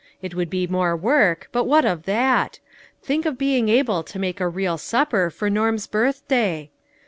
It 0.19 0.33
would 0.33 0.49
be 0.49 0.65
more 0.65 0.95
work, 0.97 1.47
but 1.51 1.65
what 1.65 1.85
of 1.85 2.05
that? 2.07 2.57
Think 3.03 3.27
of 3.27 3.37
being 3.37 3.69
able 3.69 4.01
to 4.01 4.17
make 4.17 4.39
a 4.41 4.49
real 4.49 4.79
supper 4.79 5.29
for 5.29 5.47
Norm's 5.47 5.85
birthday! 5.85 6.71